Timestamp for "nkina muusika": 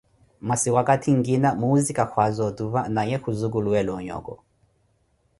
1.17-2.03